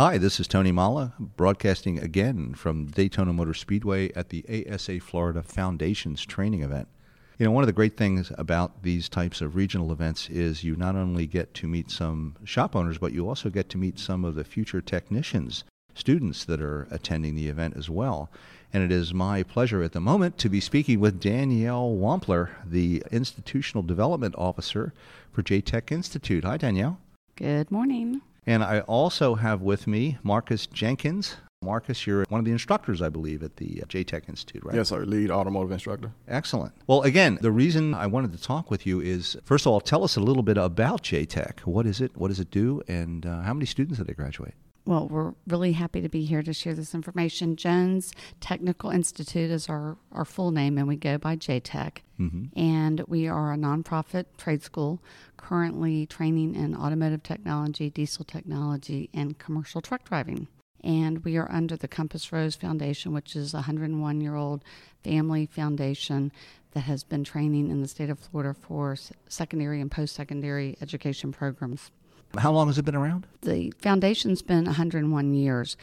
Hi, 0.00 0.16
this 0.16 0.40
is 0.40 0.48
Tony 0.48 0.72
Molla, 0.72 1.12
broadcasting 1.18 1.98
again 1.98 2.54
from 2.54 2.86
Daytona 2.86 3.34
Motor 3.34 3.52
Speedway 3.52 4.10
at 4.14 4.30
the 4.30 4.66
ASA 4.66 4.98
Florida 5.00 5.42
Foundations 5.42 6.24
training 6.24 6.62
event. 6.62 6.88
You 7.36 7.44
know, 7.44 7.52
one 7.52 7.62
of 7.62 7.66
the 7.66 7.74
great 7.74 7.98
things 7.98 8.32
about 8.38 8.82
these 8.82 9.10
types 9.10 9.42
of 9.42 9.54
regional 9.54 9.92
events 9.92 10.30
is 10.30 10.64
you 10.64 10.74
not 10.74 10.96
only 10.96 11.26
get 11.26 11.52
to 11.52 11.68
meet 11.68 11.90
some 11.90 12.34
shop 12.44 12.74
owners, 12.74 12.96
but 12.96 13.12
you 13.12 13.28
also 13.28 13.50
get 13.50 13.68
to 13.68 13.76
meet 13.76 13.98
some 13.98 14.24
of 14.24 14.36
the 14.36 14.42
future 14.42 14.80
technicians, 14.80 15.64
students 15.94 16.46
that 16.46 16.62
are 16.62 16.88
attending 16.90 17.34
the 17.34 17.48
event 17.48 17.76
as 17.76 17.90
well. 17.90 18.30
And 18.72 18.82
it 18.82 18.90
is 18.90 19.12
my 19.12 19.42
pleasure 19.42 19.82
at 19.82 19.92
the 19.92 20.00
moment 20.00 20.38
to 20.38 20.48
be 20.48 20.60
speaking 20.60 20.98
with 20.98 21.20
Danielle 21.20 21.90
Wampler, 21.90 22.48
the 22.64 23.02
Institutional 23.12 23.82
Development 23.82 24.34
Officer 24.38 24.94
for 25.30 25.42
JTech 25.42 25.92
Institute. 25.92 26.44
Hi, 26.44 26.56
Danielle. 26.56 26.98
Good 27.36 27.70
morning. 27.70 28.22
And 28.46 28.62
I 28.62 28.80
also 28.80 29.34
have 29.34 29.62
with 29.62 29.86
me 29.86 30.18
Marcus 30.22 30.66
Jenkins. 30.66 31.36
Marcus, 31.62 32.06
you're 32.06 32.24
one 32.30 32.38
of 32.38 32.46
the 32.46 32.52
instructors, 32.52 33.02
I 33.02 33.10
believe, 33.10 33.42
at 33.42 33.56
the 33.56 33.82
JTech 33.86 34.30
Institute, 34.30 34.64
right? 34.64 34.74
Yes, 34.74 34.88
sir. 34.88 35.04
Lead 35.04 35.30
automotive 35.30 35.70
instructor. 35.72 36.10
Excellent. 36.26 36.72
Well, 36.86 37.02
again, 37.02 37.38
the 37.42 37.50
reason 37.50 37.92
I 37.92 38.06
wanted 38.06 38.32
to 38.32 38.42
talk 38.42 38.70
with 38.70 38.86
you 38.86 39.00
is, 39.00 39.36
first 39.44 39.66
of 39.66 39.72
all, 39.72 39.80
tell 39.80 40.02
us 40.02 40.16
a 40.16 40.20
little 40.20 40.42
bit 40.42 40.56
about 40.56 41.02
JTech. 41.02 41.60
What 41.60 41.84
is 41.84 42.00
it? 42.00 42.16
What 42.16 42.28
does 42.28 42.40
it 42.40 42.50
do? 42.50 42.80
And 42.88 43.26
uh, 43.26 43.42
how 43.42 43.52
many 43.52 43.66
students 43.66 43.98
did 43.98 44.06
they 44.06 44.14
graduate? 44.14 44.54
Well, 44.86 45.08
we're 45.08 45.34
really 45.46 45.72
happy 45.72 46.00
to 46.00 46.08
be 46.08 46.24
here 46.24 46.42
to 46.42 46.52
share 46.52 46.74
this 46.74 46.94
information. 46.94 47.56
Jones 47.56 48.12
Technical 48.40 48.90
Institute 48.90 49.50
is 49.50 49.68
our, 49.68 49.96
our 50.10 50.24
full 50.24 50.50
name, 50.50 50.78
and 50.78 50.88
we 50.88 50.96
go 50.96 51.18
by 51.18 51.36
JTech. 51.36 51.98
Mm-hmm. 52.18 52.58
And 52.58 53.00
we 53.06 53.28
are 53.28 53.52
a 53.52 53.56
nonprofit 53.56 54.26
trade 54.36 54.62
school 54.62 55.02
currently 55.36 56.06
training 56.06 56.54
in 56.54 56.74
automotive 56.74 57.22
technology, 57.22 57.90
diesel 57.90 58.24
technology, 58.24 59.10
and 59.12 59.38
commercial 59.38 59.80
truck 59.80 60.04
driving. 60.04 60.48
And 60.82 61.24
we 61.24 61.36
are 61.36 61.50
under 61.52 61.76
the 61.76 61.88
Compass 61.88 62.32
Rose 62.32 62.54
Foundation, 62.54 63.12
which 63.12 63.36
is 63.36 63.52
a 63.52 63.58
101 63.58 64.20
year 64.20 64.34
old 64.34 64.64
family 65.04 65.46
foundation 65.46 66.32
that 66.72 66.80
has 66.80 67.04
been 67.04 67.24
training 67.24 67.68
in 67.70 67.82
the 67.82 67.88
state 67.88 68.10
of 68.10 68.18
Florida 68.18 68.54
for 68.54 68.96
secondary 69.28 69.80
and 69.80 69.90
post 69.90 70.14
secondary 70.14 70.76
education 70.80 71.32
programs. 71.32 71.90
How 72.38 72.52
long 72.52 72.68
has 72.68 72.78
it 72.78 72.84
been 72.84 72.94
around? 72.94 73.26
The 73.42 73.72
foundation's 73.78 74.42
been 74.42 74.64
101 74.64 75.34
years. 75.34 75.76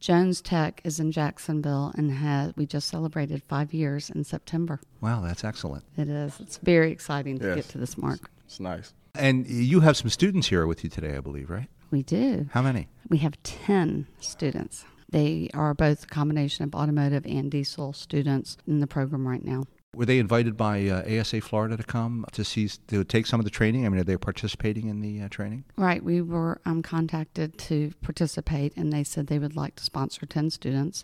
Jones 0.00 0.42
Tech 0.42 0.82
is 0.84 1.00
in 1.00 1.12
Jacksonville 1.12 1.92
and 1.96 2.10
has 2.10 2.52
we 2.56 2.66
just 2.66 2.88
celebrated 2.88 3.42
five 3.48 3.72
years 3.72 4.10
in 4.10 4.22
September. 4.24 4.80
Wow, 5.00 5.22
that's 5.22 5.44
excellent. 5.44 5.84
It 5.96 6.08
is. 6.08 6.38
It's 6.40 6.58
very 6.58 6.92
exciting 6.92 7.38
to 7.38 7.46
yes. 7.46 7.56
get 7.56 7.68
to 7.70 7.78
this 7.78 7.96
mark. 7.96 8.30
It's 8.44 8.60
nice. 8.60 8.92
And 9.14 9.46
you 9.46 9.80
have 9.80 9.96
some 9.96 10.10
students 10.10 10.48
here 10.48 10.66
with 10.66 10.84
you 10.84 10.90
today, 10.90 11.16
I 11.16 11.20
believe, 11.20 11.48
right? 11.48 11.68
We 11.90 12.02
do. 12.02 12.48
How 12.52 12.60
many? 12.60 12.88
We 13.08 13.18
have 13.18 13.42
10 13.44 14.06
students. 14.20 14.84
They 15.08 15.48
are 15.54 15.74
both 15.74 16.04
a 16.04 16.06
combination 16.08 16.64
of 16.64 16.74
automotive 16.74 17.24
and 17.24 17.50
diesel 17.50 17.92
students 17.92 18.58
in 18.66 18.80
the 18.80 18.86
program 18.86 19.26
right 19.26 19.44
now. 19.44 19.64
Were 19.94 20.06
they 20.06 20.18
invited 20.18 20.56
by 20.56 20.86
uh, 20.88 21.20
ASA 21.20 21.40
Florida 21.40 21.76
to 21.76 21.82
come 21.82 22.24
to 22.32 22.44
see 22.44 22.68
to 22.88 23.04
take 23.04 23.26
some 23.26 23.40
of 23.40 23.44
the 23.44 23.50
training? 23.50 23.86
I 23.86 23.88
mean, 23.88 24.00
are 24.00 24.04
they 24.04 24.16
participating 24.16 24.88
in 24.88 25.00
the 25.00 25.22
uh, 25.22 25.28
training? 25.28 25.64
Right. 25.76 26.02
We 26.02 26.20
were 26.20 26.60
um, 26.64 26.82
contacted 26.82 27.58
to 27.58 27.92
participate, 28.02 28.76
and 28.76 28.92
they 28.92 29.04
said 29.04 29.26
they 29.26 29.38
would 29.38 29.56
like 29.56 29.76
to 29.76 29.84
sponsor 29.84 30.26
ten 30.26 30.50
students. 30.50 31.02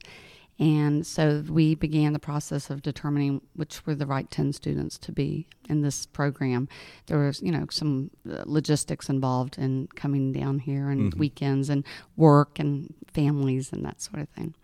And 0.60 1.06
so 1.06 1.42
we 1.48 1.74
began 1.74 2.12
the 2.12 2.18
process 2.18 2.68
of 2.68 2.82
determining 2.82 3.40
which 3.54 3.86
were 3.86 3.94
the 3.94 4.04
right 4.04 4.30
10 4.30 4.52
students 4.52 4.98
to 4.98 5.10
be 5.10 5.48
in 5.70 5.80
this 5.80 6.04
program. 6.04 6.68
There 7.06 7.16
was, 7.18 7.40
you 7.40 7.50
know, 7.50 7.66
some 7.70 8.10
uh, 8.30 8.42
logistics 8.44 9.08
involved 9.08 9.56
in 9.56 9.88
coming 9.96 10.32
down 10.32 10.58
here 10.58 10.90
and 10.90 11.12
mm-hmm. 11.12 11.18
weekends 11.18 11.70
and 11.70 11.82
work 12.14 12.58
and 12.58 12.94
families 13.10 13.72
and 13.72 13.82
that 13.86 14.02
sort 14.02 14.20
of 14.20 14.28
thing. 14.28 14.54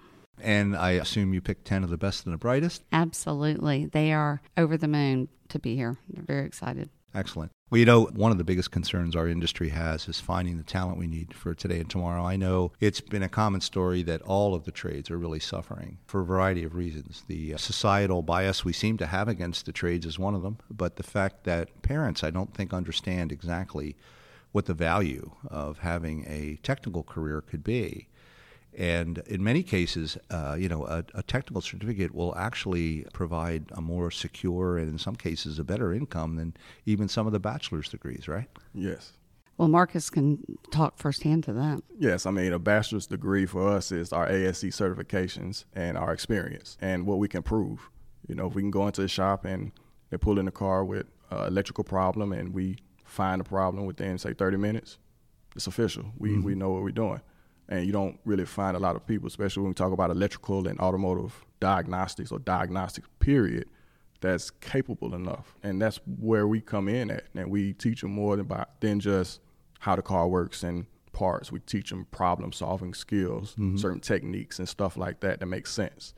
And 0.40 0.76
I 0.76 0.92
assume 0.92 1.34
you 1.34 1.40
picked 1.40 1.64
10 1.64 1.84
of 1.84 1.90
the 1.90 1.96
best 1.96 2.24
and 2.24 2.32
the 2.32 2.38
brightest? 2.38 2.82
Absolutely. 2.92 3.86
They 3.86 4.12
are 4.12 4.42
over 4.56 4.76
the 4.76 4.88
moon 4.88 5.28
to 5.48 5.58
be 5.58 5.76
here. 5.76 5.96
They're 6.08 6.24
very 6.24 6.46
excited. 6.46 6.90
Excellent. 7.14 7.50
Well, 7.70 7.78
you 7.80 7.86
know, 7.86 8.04
one 8.04 8.30
of 8.30 8.38
the 8.38 8.44
biggest 8.44 8.70
concerns 8.70 9.16
our 9.16 9.26
industry 9.26 9.70
has 9.70 10.06
is 10.06 10.20
finding 10.20 10.56
the 10.56 10.62
talent 10.62 10.98
we 10.98 11.06
need 11.06 11.34
for 11.34 11.54
today 11.54 11.80
and 11.80 11.90
tomorrow. 11.90 12.22
I 12.22 12.36
know 12.36 12.72
it's 12.78 13.00
been 13.00 13.22
a 13.22 13.28
common 13.28 13.60
story 13.60 14.02
that 14.04 14.22
all 14.22 14.54
of 14.54 14.64
the 14.64 14.70
trades 14.70 15.10
are 15.10 15.18
really 15.18 15.40
suffering 15.40 15.98
for 16.06 16.20
a 16.20 16.24
variety 16.24 16.62
of 16.62 16.76
reasons. 16.76 17.24
The 17.26 17.54
uh, 17.54 17.56
societal 17.56 18.22
bias 18.22 18.64
we 18.64 18.72
seem 18.72 18.98
to 18.98 19.06
have 19.06 19.26
against 19.26 19.66
the 19.66 19.72
trades 19.72 20.06
is 20.06 20.18
one 20.18 20.34
of 20.34 20.42
them, 20.42 20.58
but 20.70 20.96
the 20.96 21.02
fact 21.02 21.44
that 21.44 21.82
parents, 21.82 22.22
I 22.22 22.30
don't 22.30 22.54
think, 22.54 22.72
understand 22.72 23.32
exactly 23.32 23.96
what 24.52 24.66
the 24.66 24.74
value 24.74 25.32
of 25.48 25.78
having 25.78 26.24
a 26.28 26.60
technical 26.62 27.02
career 27.02 27.40
could 27.40 27.64
be. 27.64 28.08
And 28.76 29.18
in 29.26 29.42
many 29.42 29.62
cases, 29.62 30.18
uh, 30.30 30.54
you 30.58 30.68
know, 30.68 30.86
a, 30.86 31.02
a, 31.14 31.22
technical 31.22 31.62
certificate 31.62 32.14
will 32.14 32.36
actually 32.36 33.06
provide 33.14 33.64
a 33.72 33.80
more 33.80 34.10
secure 34.10 34.76
and, 34.76 34.90
in 34.90 34.98
some 34.98 35.16
cases, 35.16 35.58
a 35.58 35.64
better 35.64 35.94
income 35.94 36.36
than 36.36 36.54
even 36.84 37.08
some 37.08 37.26
of 37.26 37.32
the 37.32 37.40
bachelor's 37.40 37.88
degrees, 37.88 38.28
right? 38.28 38.50
Yes. 38.74 39.14
Well, 39.56 39.68
Marcus 39.68 40.10
can 40.10 40.58
talk 40.70 40.98
firsthand 40.98 41.44
to 41.44 41.54
that. 41.54 41.82
Yes, 41.98 42.26
I 42.26 42.30
mean, 42.30 42.52
a 42.52 42.58
bachelor's 42.58 43.06
degree 43.06 43.46
for 43.46 43.66
us 43.66 43.90
is 43.90 44.12
our 44.12 44.28
ASE 44.28 44.64
certifications 44.64 45.64
and 45.74 45.96
our 45.96 46.12
experience 46.12 46.76
and 46.82 47.06
what 47.06 47.18
we 47.18 47.28
can 47.28 47.42
prove. 47.42 47.88
You 48.28 48.34
know, 48.34 48.46
if 48.46 48.54
we 48.54 48.60
can 48.60 48.70
go 48.70 48.86
into 48.86 49.02
a 49.02 49.08
shop 49.08 49.46
and 49.46 49.72
they 50.10 50.18
pull 50.18 50.38
in 50.38 50.44
the 50.44 50.50
car 50.50 50.84
with 50.84 51.06
an 51.30 51.46
electrical 51.46 51.84
problem 51.84 52.32
and 52.32 52.52
we 52.52 52.76
find 53.06 53.40
the 53.40 53.44
problem 53.44 53.86
within, 53.86 54.18
say, 54.18 54.34
30 54.34 54.58
minutes, 54.58 54.98
it's 55.54 55.66
official. 55.66 56.12
We, 56.18 56.32
mm-hmm. 56.32 56.42
we 56.42 56.54
know 56.54 56.72
what 56.72 56.82
we're 56.82 56.90
doing 56.90 57.22
and 57.68 57.86
you 57.86 57.92
don't 57.92 58.18
really 58.24 58.44
find 58.44 58.76
a 58.76 58.80
lot 58.80 58.96
of 58.96 59.06
people, 59.06 59.26
especially 59.26 59.62
when 59.62 59.70
we 59.70 59.74
talk 59.74 59.92
about 59.92 60.10
electrical 60.10 60.68
and 60.68 60.78
automotive 60.80 61.44
diagnostics 61.60 62.30
or 62.30 62.38
diagnostics 62.38 63.08
period, 63.18 63.66
that's 64.20 64.50
capable 64.50 65.14
enough. 65.14 65.54
And 65.62 65.80
that's 65.80 66.00
where 66.18 66.46
we 66.46 66.60
come 66.60 66.88
in 66.88 67.10
at, 67.10 67.24
and 67.34 67.50
we 67.50 67.72
teach 67.74 68.00
them 68.00 68.12
more 68.12 68.36
than, 68.36 68.46
about, 68.46 68.80
than 68.80 69.00
just 69.00 69.40
how 69.80 69.96
the 69.96 70.02
car 70.02 70.28
works 70.28 70.62
and 70.62 70.86
parts. 71.12 71.50
We 71.50 71.60
teach 71.60 71.90
them 71.90 72.06
problem 72.10 72.52
solving 72.52 72.94
skills, 72.94 73.52
mm-hmm. 73.52 73.76
certain 73.76 74.00
techniques 74.00 74.58
and 74.58 74.68
stuff 74.68 74.96
like 74.96 75.20
that 75.20 75.40
that 75.40 75.46
makes 75.46 75.72
sense. 75.72 76.14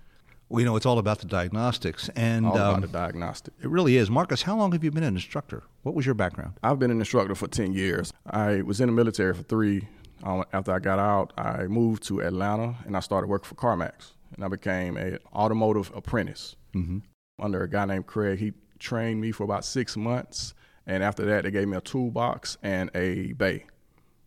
Well, 0.49 0.61
you 0.61 0.67
know, 0.67 0.77
it's 0.77 0.87
all 0.87 0.99
about 0.99 1.19
the 1.19 1.27
diagnostics, 1.27 2.09
and 2.17 2.47
all 2.47 2.53
about 2.53 2.75
um, 2.77 2.81
the 2.81 2.89
diagnostic. 2.89 3.53
It 3.63 3.69
really 3.69 3.99
is, 3.99 4.09
Marcus. 4.09 4.43
How 4.43 4.57
long 4.57 4.73
have 4.73 4.83
you 4.83 4.91
been 4.91 5.03
an 5.03 5.15
instructor? 5.15 5.63
What 5.83 5.95
was 5.95 6.07
your 6.07 6.15
background? 6.15 6.55
I've 6.63 6.79
been 6.79 6.91
an 6.91 7.01
instructor 7.01 7.35
for 7.35 7.49
ten 7.49 7.75
years. 7.75 8.15
I 8.25 8.63
was 8.63 8.81
in 8.81 8.87
the 8.87 8.95
military 8.95 9.35
for 9.35 9.43
three 9.43 9.89
um, 10.23 10.45
after 10.53 10.73
I 10.73 10.79
got 10.79 10.99
out, 10.99 11.33
I 11.37 11.65
moved 11.67 12.03
to 12.05 12.21
Atlanta 12.21 12.77
and 12.87 12.97
I 12.97 13.01
started 13.01 13.29
working 13.29 13.49
for 13.49 13.55
CarMax. 13.55 14.13
And 14.35 14.45
I 14.45 14.49
became 14.49 14.97
an 14.97 15.19
automotive 15.35 15.91
apprentice 15.95 16.55
mm-hmm. 16.75 16.99
under 17.41 17.63
a 17.63 17.69
guy 17.69 17.87
named 17.87 18.07
Craig. 18.07 18.39
He 18.39 18.53
trained 18.79 19.21
me 19.21 19.33
for 19.33 19.45
about 19.45 19.65
six 19.65 19.97
months. 19.97 20.55
And 20.87 21.03
after 21.03 21.25
that, 21.27 21.45
they 21.45 21.51
gave 21.51 21.69
me 21.69 21.77
a 21.77 21.81
toolbox 21.81 22.59
and 22.63 22.91
a 22.95 23.33
bay. 23.33 23.67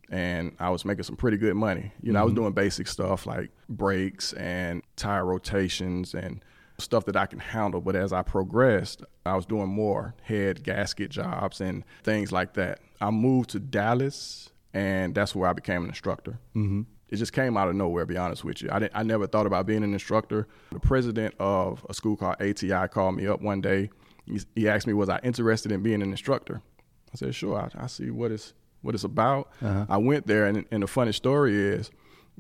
And 0.10 0.56
I 0.60 0.70
was 0.70 0.86
making 0.86 1.04
some 1.04 1.16
pretty 1.16 1.38
good 1.38 1.56
money. 1.56 1.92
You 2.02 2.12
know, 2.12 2.18
mm-hmm. 2.18 2.22
I 2.22 2.24
was 2.24 2.32
mm-hmm. 2.32 2.42
doing 2.42 2.54
basic 2.54 2.88
stuff 2.88 3.26
like 3.26 3.52
brakes 3.70 4.34
and 4.34 4.82
tire 4.96 5.26
rotations 5.26 6.14
and 6.14 6.44
stuff 6.80 7.06
that 7.06 7.16
I 7.16 7.28
can 7.28 7.40
handle. 7.40 7.80
But 7.80 7.96
as 7.96 8.12
I 8.12 8.22
progressed, 8.24 9.04
I 9.26 9.36
was 9.36 9.46
doing 9.46 9.70
more 9.70 10.16
head 10.24 10.64
gasket 10.64 11.12
jobs 11.12 11.62
and 11.62 11.84
things 12.04 12.32
like 12.32 12.54
that. 12.56 12.80
I 13.00 13.12
moved 13.12 13.52
to 13.52 13.60
Dallas 13.60 14.51
and 14.74 15.14
that's 15.14 15.36
where 15.36 15.50
I 15.50 15.54
became 15.54 15.84
an 15.84 15.90
instructor. 15.90 16.40
Mm-hmm. 16.56 16.82
It 17.10 17.18
just 17.18 17.34
came 17.34 17.58
out 17.58 17.68
of 17.68 17.76
nowhere. 17.76 18.04
to 18.04 18.08
Be 18.08 18.18
honest 18.18 18.44
with 18.44 18.62
you, 18.62 18.70
I 18.72 18.80
didn't, 18.80 18.94
I 18.96 19.04
never 19.04 19.28
thought 19.28 19.46
about 19.46 19.66
being 19.66 19.84
an 19.84 19.94
instructor. 19.94 20.48
The 20.72 20.80
president 20.80 21.36
of 21.40 21.86
a 21.90 21.94
school 21.94 22.16
called 22.16 22.38
ATI 22.42 22.88
called 22.88 23.16
me 23.16 23.28
up 23.28 23.42
one 23.42 23.60
day. 23.60 23.90
He, 24.26 24.40
he 24.56 24.70
asked 24.70 24.88
me, 24.88 24.94
was 24.94 25.10
I 25.10 25.20
interested 25.24 25.72
in 25.72 25.84
being 25.84 26.02
an 26.02 26.12
instructor? 26.12 26.62
I 27.14 27.18
said, 27.18 27.36
sure. 27.36 27.60
I, 27.60 27.84
I 27.84 27.88
see 27.88 28.10
what 28.10 28.32
it's 28.32 28.54
what 28.82 28.96
it's 28.96 29.04
about. 29.04 29.50
Uh-huh. 29.62 29.86
I 29.90 29.98
went 29.98 30.26
there, 30.26 30.46
and, 30.46 30.66
and 30.72 30.82
the 30.82 30.88
funny 30.88 31.12
story 31.12 31.56
is, 31.56 31.92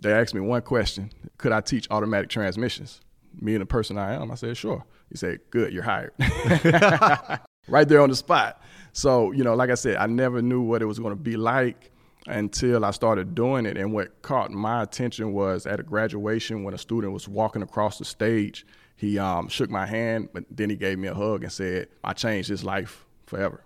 they 0.01 0.11
asked 0.11 0.33
me 0.33 0.41
one 0.41 0.61
question: 0.63 1.11
Could 1.37 1.51
I 1.51 1.61
teach 1.61 1.87
automatic 1.91 2.29
transmissions? 2.29 3.01
Me 3.39 3.53
and 3.53 3.61
the 3.61 3.65
person 3.65 3.97
I 3.97 4.13
am, 4.13 4.31
I 4.31 4.35
said, 4.35 4.57
sure. 4.57 4.83
He 5.09 5.17
said, 5.17 5.39
good, 5.51 5.71
you're 5.71 5.83
hired. 5.83 6.13
right 7.67 7.87
there 7.87 8.01
on 8.01 8.09
the 8.09 8.15
spot. 8.15 8.61
So, 8.93 9.31
you 9.31 9.43
know, 9.43 9.55
like 9.55 9.69
I 9.69 9.75
said, 9.75 9.95
I 9.97 10.07
never 10.07 10.41
knew 10.41 10.61
what 10.61 10.81
it 10.81 10.85
was 10.85 10.99
going 10.99 11.11
to 11.11 11.21
be 11.21 11.37
like 11.37 11.90
until 12.27 12.85
I 12.85 12.91
started 12.91 13.35
doing 13.35 13.65
it. 13.65 13.77
And 13.77 13.93
what 13.93 14.21
caught 14.21 14.51
my 14.51 14.83
attention 14.83 15.33
was 15.33 15.65
at 15.65 15.79
a 15.79 15.83
graduation 15.83 16.63
when 16.63 16.73
a 16.73 16.77
student 16.77 17.13
was 17.13 17.27
walking 17.27 17.61
across 17.61 17.97
the 17.97 18.05
stage 18.05 18.65
He 18.95 19.17
um, 19.17 19.47
shook 19.47 19.69
my 19.69 19.85
hand, 19.85 20.29
but 20.33 20.45
then 20.51 20.69
he 20.69 20.75
gave 20.75 20.99
me 20.99 21.07
a 21.07 21.13
hug 21.13 21.43
and 21.43 21.51
said, 21.51 21.87
I 22.03 22.13
changed 22.13 22.49
his 22.49 22.63
life 22.63 23.05
forever. 23.25 23.63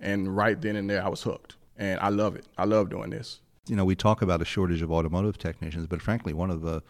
And 0.00 0.36
right 0.36 0.60
then 0.60 0.76
and 0.76 0.90
there, 0.90 1.02
I 1.02 1.08
was 1.08 1.22
hooked. 1.22 1.56
And 1.76 1.98
I 2.00 2.10
love 2.10 2.36
it. 2.36 2.46
I 2.58 2.64
love 2.64 2.90
doing 2.90 3.10
this. 3.10 3.40
You 3.66 3.76
know, 3.76 3.84
we 3.84 3.96
talk 3.96 4.20
about 4.20 4.42
a 4.42 4.44
shortage 4.44 4.82
of 4.82 4.92
automotive 4.92 5.38
technicians, 5.38 5.86
but 5.86 6.02
frankly, 6.02 6.34
one 6.34 6.50
of 6.50 6.60
the 6.60 6.82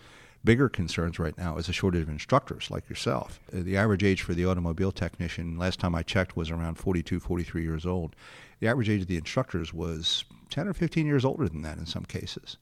bigger 0.45 0.69
concerns 0.69 1.19
right 1.19 1.37
now 1.39 1.57
is 1.57 1.69
a 1.69 1.73
shortage 1.73 2.03
of 2.03 2.09
instructors 2.09 2.71
like 2.71 2.89
yourself. 2.89 3.41
Uh, 3.53 3.63
the 3.63 3.77
average 3.77 4.05
age 4.05 4.23
for 4.23 4.35
the 4.35 4.45
automobile 4.45 4.93
technician, 4.93 5.57
last 5.57 5.81
time 5.81 5.95
I 5.95 6.03
checked, 6.03 6.37
was 6.37 6.51
around 6.51 6.75
42, 6.75 7.21
43 7.21 7.63
years 7.63 7.87
old. 7.87 8.15
The 8.65 8.71
average 8.71 8.89
age 8.89 9.03
of 9.03 9.09
the 9.09 9.19
instructors 9.19 9.75
was 9.75 10.25
10 10.49 10.69
or 10.69 10.73
15 10.73 11.05
years 11.05 11.23
older 11.23 11.51
than 11.51 11.61
that 11.61 11.77
in 11.77 11.85
some 11.85 12.07
cases. 12.07 12.57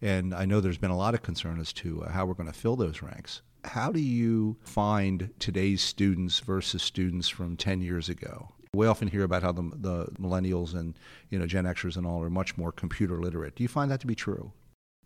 And 0.00 0.32
I 0.32 0.46
know 0.46 0.62
there's 0.62 0.78
been 0.78 0.90
a 0.90 0.96
lot 0.96 1.12
of 1.12 1.20
concern 1.20 1.60
as 1.60 1.74
to 1.74 2.04
uh, 2.04 2.10
how 2.10 2.24
we're 2.24 2.32
going 2.32 2.50
to 2.50 2.58
fill 2.58 2.74
those 2.74 3.02
ranks. 3.02 3.42
How 3.64 3.92
do 3.92 4.00
you 4.00 4.56
find 4.62 5.28
today's 5.38 5.82
students 5.82 6.38
versus 6.40 6.82
students 6.82 7.28
from 7.28 7.58
10 7.58 7.82
years 7.82 8.08
ago? 8.08 8.48
We 8.72 8.86
often 8.86 9.08
hear 9.08 9.24
about 9.24 9.42
how 9.42 9.52
the, 9.52 9.70
the 9.74 10.06
millennials 10.18 10.74
and 10.74 10.94
you 11.28 11.38
know 11.38 11.46
Gen 11.46 11.64
Xers 11.64 11.98
and 11.98 12.06
all 12.06 12.22
are 12.22 12.30
much 12.30 12.56
more 12.56 12.72
computer 12.72 13.20
literate. 13.20 13.54
Do 13.54 13.62
you 13.62 13.68
find 13.68 13.90
that 13.90 14.00
to 14.00 14.06
be 14.06 14.14
true? 14.14 14.52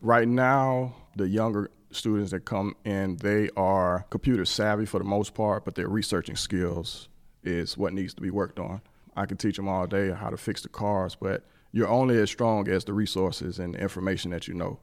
Right 0.00 0.28
now, 0.28 0.94
the 1.16 1.26
younger 1.26 1.72
students 1.90 2.31
that 2.31 2.44
come 2.44 2.76
in, 2.84 3.16
they 3.16 3.50
are 3.56 4.06
computer 4.10 4.44
savvy 4.44 4.87
for 4.87 4.98
the 4.98 5.04
most 5.04 5.34
part, 5.34 5.64
but 5.64 5.75
their 5.75 5.88
researching 5.88 6.37
skills 6.37 7.08
is 7.43 7.76
what 7.76 7.93
needs 7.93 8.14
to 8.14 8.22
be 8.22 8.31
worked 8.31 8.60
on. 8.60 8.81
I 9.17 9.27
can 9.27 9.37
teach 9.37 9.57
them 9.57 9.69
all 9.69 9.87
day 9.87 10.11
how 10.11 10.31
to 10.31 10.37
fix 10.37 10.63
the 10.63 10.69
cars, 10.69 11.17
but 11.19 11.45
you're 11.73 11.89
only 11.89 12.19
as 12.19 12.31
strong 12.31 12.69
as 12.69 12.85
the 12.85 12.93
resources 12.93 13.59
and 13.59 13.75
the 13.75 13.79
information 13.79 14.31
that 14.31 14.47
you 14.47 14.55
know. 14.55 14.79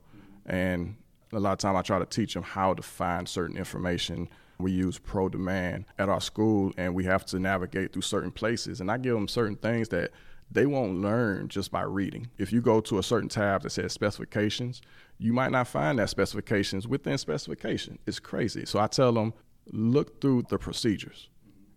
And 0.45 0.95
a 1.31 1.39
lot 1.39 1.53
of 1.53 1.59
time 1.59 1.75
I 1.75 1.81
try 1.81 1.99
to 1.99 2.05
teach 2.05 2.33
them 2.33 2.43
how 2.43 2.73
to 2.73 2.81
find 2.81 3.27
certain 3.27 3.57
information. 3.57 4.29
We 4.59 4.71
use 4.71 4.99
ProDemand 4.99 5.85
at 5.97 6.09
our 6.09 6.21
school, 6.21 6.71
and 6.77 6.93
we 6.93 7.05
have 7.05 7.25
to 7.27 7.39
navigate 7.39 7.93
through 7.93 8.03
certain 8.03 8.31
places. 8.31 8.81
And 8.81 8.91
I 8.91 8.97
give 8.97 9.13
them 9.15 9.27
certain 9.27 9.55
things 9.55 9.89
that 9.89 10.11
they 10.51 10.65
won't 10.65 11.01
learn 11.01 11.47
just 11.47 11.71
by 11.71 11.81
reading. 11.81 12.29
If 12.37 12.53
you 12.53 12.61
go 12.61 12.79
to 12.81 12.99
a 12.99 13.03
certain 13.03 13.29
tab 13.29 13.63
that 13.63 13.71
says 13.71 13.91
specifications, 13.91 14.81
you 15.17 15.33
might 15.33 15.51
not 15.51 15.67
find 15.67 15.97
that 15.99 16.09
specifications 16.09 16.87
within 16.87 17.17
specification. 17.17 17.97
It's 18.05 18.19
crazy. 18.19 18.65
So 18.65 18.79
I 18.79 18.87
tell 18.87 19.11
them, 19.11 19.33
look 19.71 20.21
through 20.21 20.43
the 20.49 20.57
procedures. 20.59 21.29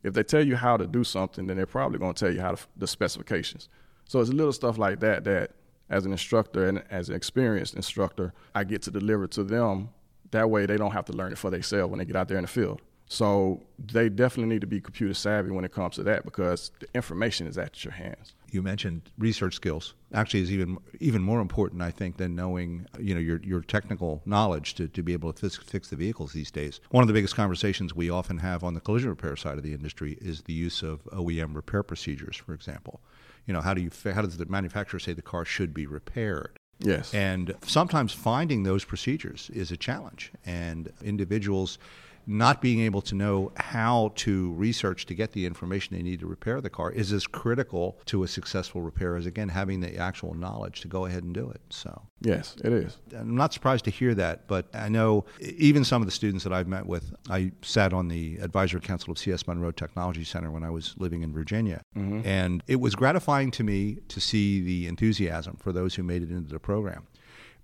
If 0.06 0.14
they 0.14 0.22
tell 0.22 0.46
you 0.46 0.54
how 0.56 0.76
to 0.76 0.86
do 0.86 1.02
something, 1.02 1.46
then 1.46 1.56
they're 1.56 1.66
probably 1.66 1.98
going 1.98 2.14
to 2.14 2.24
tell 2.24 2.32
you 2.32 2.40
how 2.40 2.52
to, 2.52 2.62
the 2.76 2.86
specifications. 2.86 3.68
So 4.04 4.20
it's 4.20 4.30
little 4.30 4.52
stuff 4.52 4.78
like 4.78 5.00
that 5.00 5.24
that, 5.24 5.50
as 5.90 6.06
an 6.06 6.12
instructor 6.12 6.68
and 6.68 6.82
as 6.90 7.08
an 7.08 7.16
experienced 7.16 7.74
instructor, 7.74 8.32
I 8.54 8.64
get 8.64 8.82
to 8.82 8.90
deliver 8.90 9.26
to 9.28 9.44
them. 9.44 9.90
That 10.30 10.48
way, 10.48 10.66
they 10.66 10.76
don't 10.76 10.92
have 10.92 11.04
to 11.06 11.12
learn 11.12 11.32
it 11.32 11.38
for 11.38 11.50
themselves 11.50 11.90
when 11.90 11.98
they 11.98 12.04
get 12.04 12.16
out 12.16 12.28
there 12.28 12.38
in 12.38 12.42
the 12.42 12.48
field. 12.48 12.82
So 13.08 13.62
they 13.78 14.08
definitely 14.08 14.52
need 14.52 14.60
to 14.62 14.66
be 14.66 14.80
computer 14.80 15.14
savvy 15.14 15.50
when 15.50 15.64
it 15.64 15.72
comes 15.72 15.94
to 15.94 16.02
that 16.04 16.24
because 16.24 16.72
the 16.80 16.88
information 16.94 17.46
is 17.46 17.56
at 17.56 17.84
your 17.84 17.92
hands. 17.92 18.34
You 18.50 18.62
mentioned 18.62 19.10
research 19.16 19.54
skills. 19.54 19.94
Actually, 20.12 20.40
is 20.40 20.52
even 20.52 20.78
even 20.98 21.22
more 21.22 21.40
important, 21.40 21.82
I 21.82 21.90
think, 21.90 22.16
than 22.16 22.34
knowing 22.34 22.86
you 22.98 23.14
know 23.14 23.20
your 23.20 23.40
your 23.42 23.60
technical 23.60 24.22
knowledge 24.24 24.74
to, 24.74 24.88
to 24.88 25.02
be 25.02 25.12
able 25.12 25.32
to 25.32 25.40
fix, 25.40 25.56
fix 25.56 25.88
the 25.88 25.96
vehicles 25.96 26.32
these 26.32 26.50
days. 26.50 26.80
One 26.90 27.02
of 27.02 27.08
the 27.08 27.14
biggest 27.14 27.36
conversations 27.36 27.94
we 27.94 28.10
often 28.10 28.38
have 28.38 28.64
on 28.64 28.74
the 28.74 28.80
collision 28.80 29.10
repair 29.10 29.36
side 29.36 29.56
of 29.56 29.62
the 29.62 29.74
industry 29.74 30.18
is 30.20 30.42
the 30.42 30.52
use 30.52 30.82
of 30.82 31.04
OEM 31.06 31.54
repair 31.54 31.82
procedures, 31.82 32.36
for 32.36 32.54
example. 32.54 33.00
You 33.46 33.54
know, 33.54 33.60
how 33.60 33.74
do 33.74 33.82
you 33.82 33.90
how 34.04 34.22
does 34.22 34.36
the 34.36 34.46
manufacturer 34.46 34.98
say 34.98 35.12
the 35.12 35.22
car 35.22 35.44
should 35.44 35.72
be 35.72 35.86
repaired? 35.86 36.58
Yes. 36.78 37.14
And 37.14 37.54
sometimes 37.64 38.12
finding 38.12 38.62
those 38.62 38.84
procedures 38.84 39.50
is 39.54 39.70
a 39.70 39.76
challenge, 39.76 40.32
and 40.44 40.92
individuals 41.02 41.78
not 42.26 42.60
being 42.60 42.80
able 42.80 43.00
to 43.02 43.14
know 43.14 43.52
how 43.56 44.12
to 44.16 44.52
research 44.54 45.06
to 45.06 45.14
get 45.14 45.32
the 45.32 45.46
information 45.46 45.96
they 45.96 46.02
need 46.02 46.20
to 46.20 46.26
repair 46.26 46.60
the 46.60 46.70
car 46.70 46.90
is 46.90 47.12
as 47.12 47.26
critical 47.26 47.98
to 48.06 48.24
a 48.24 48.28
successful 48.28 48.82
repair 48.82 49.16
as 49.16 49.26
again 49.26 49.48
having 49.48 49.80
the 49.80 49.96
actual 49.96 50.34
knowledge 50.34 50.80
to 50.80 50.88
go 50.88 51.06
ahead 51.06 51.22
and 51.22 51.34
do 51.34 51.48
it. 51.48 51.60
So 51.70 52.02
yes, 52.20 52.56
it 52.64 52.72
is. 52.72 52.98
I'm 53.16 53.36
not 53.36 53.52
surprised 53.52 53.84
to 53.84 53.90
hear 53.90 54.14
that, 54.14 54.46
but 54.48 54.66
I 54.74 54.88
know 54.88 55.24
even 55.40 55.84
some 55.84 56.02
of 56.02 56.06
the 56.06 56.12
students 56.12 56.44
that 56.44 56.52
I've 56.52 56.68
met 56.68 56.86
with. 56.86 57.14
I 57.30 57.52
sat 57.62 57.92
on 57.92 58.08
the 58.08 58.38
advisory 58.38 58.80
council 58.80 59.12
of 59.12 59.18
CS 59.18 59.46
Monroe 59.46 59.70
Technology 59.70 60.24
Center 60.24 60.50
when 60.50 60.64
I 60.64 60.70
was 60.70 60.94
living 60.98 61.22
in 61.22 61.32
Virginia, 61.32 61.82
mm-hmm. 61.96 62.26
and 62.26 62.62
it 62.66 62.76
was 62.76 62.94
gratifying 62.94 63.50
to 63.52 63.64
me 63.64 63.98
to 64.08 64.20
see 64.20 64.60
the 64.60 64.86
enthusiasm 64.86 65.56
for 65.56 65.72
those 65.72 65.94
who 65.94 66.02
made 66.02 66.22
it 66.22 66.30
into 66.30 66.52
the 66.52 66.58
program. 66.58 67.06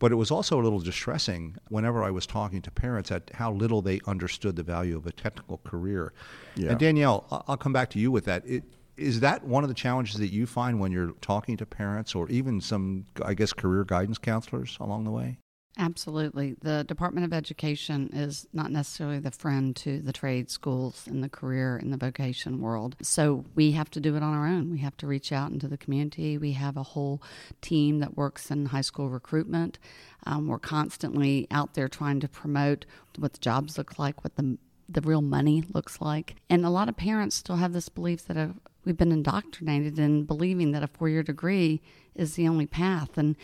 But 0.03 0.11
it 0.11 0.17
was 0.17 0.33
also 0.33 0.61
a 0.61 0.63
little 0.63 0.81
distressing 0.81 1.57
whenever 1.69 2.03
I 2.03 2.11
was 2.11 2.27
talking 2.27 2.61
to 2.63 2.73
parents 2.73 3.13
at 3.13 3.31
how 3.35 3.53
little 3.53 3.83
they 3.83 4.01
understood 4.05 4.57
the 4.57 4.65
value 4.65 4.97
of 4.97 5.07
a 5.07 5.13
technical 5.13 5.59
career. 5.59 6.13
Yeah. 6.57 6.71
And 6.71 6.81
Danielle, 6.81 7.25
I'll 7.47 7.57
come 7.57 7.73
back 7.73 7.89
to 7.91 8.01
you 8.01 8.11
with 8.11 8.25
that. 8.25 8.43
It, 8.45 8.65
is 8.97 9.21
that 9.21 9.45
one 9.45 9.63
of 9.63 9.69
the 9.69 9.75
challenges 9.75 10.17
that 10.17 10.33
you 10.33 10.45
find 10.45 10.81
when 10.81 10.91
you're 10.91 11.13
talking 11.21 11.57
to 11.57 11.67
parents 11.67 12.17
or 12.17 12.29
even 12.31 12.61
some, 12.61 13.05
I 13.25 13.35
guess, 13.35 13.53
career 13.53 13.85
guidance 13.85 14.19
counselors 14.19 14.77
along 14.81 15.05
the 15.05 15.13
way? 15.13 15.39
Absolutely. 15.79 16.55
The 16.61 16.85
Department 16.85 17.25
of 17.25 17.33
Education 17.33 18.11
is 18.13 18.47
not 18.53 18.71
necessarily 18.71 19.19
the 19.19 19.31
friend 19.31 19.75
to 19.77 20.01
the 20.01 20.13
trade 20.13 20.51
schools 20.51 21.07
and 21.07 21.25
the 21.25 21.31
career 21.31 21.79
and 21.79 21.91
the 21.91 21.97
vocation 21.97 22.61
world. 22.61 22.95
So 23.01 23.47
we 23.55 23.73
have 23.73 23.91
to 23.93 24.01
do 24.01 24.15
it 24.15 24.23
on 24.23 24.35
our 24.35 24.47
own. 24.47 24.71
We 24.71 24.79
have 24.81 24.99
to 24.99 25.07
reach 25.07 25.33
out 25.33 25.51
into 25.51 25.69
the 25.69 25.79
community. 25.79 26.37
We 26.37 26.53
have 26.53 26.77
a 26.77 26.83
whole 26.83 27.23
team 27.63 28.01
that 28.01 28.19
works 28.19 28.51
in 28.51 28.67
high 28.67 28.83
school 28.83 29.09
recruitment. 29.09 29.79
Um, 30.27 30.47
we're 30.47 30.59
constantly 30.59 31.47
out 31.51 31.73
there 31.73 31.89
trying 31.89 32.21
to 32.21 32.29
promote 32.29 32.85
what 33.17 33.33
the 33.33 33.39
jobs 33.39 33.79
look 33.79 33.99
like, 33.99 34.23
what 34.25 34.37
the 34.37 34.59
the 34.95 35.01
real 35.01 35.23
money 35.23 35.63
looks 35.73 36.01
like. 36.01 36.37
And 36.49 36.65
a 36.65 36.71
lot 36.71 36.89
of 36.89 36.97
parents 36.97 37.37
still 37.37 37.57
have 37.57 37.73
this 37.73 37.89
belief 37.89 38.27
that 38.27 38.37
a, 38.37 38.55
we've 38.85 38.97
been 38.97 39.13
indoctrinated 39.13 39.99
in 39.99 40.25
believing 40.25 40.73
that 40.73 40.83
a 40.83 40.87
four 40.87 41.09
year 41.09 41.23
degree 41.23 41.81
is 42.15 42.35
the 42.35 42.49
only 42.49 42.67
path. 42.67 43.17
And, 43.17 43.37